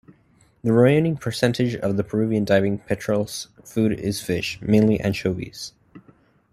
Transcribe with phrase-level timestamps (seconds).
[0.63, 5.73] The remaining percentage of the Peruvian diving petrels food is fish, mainly anchovies.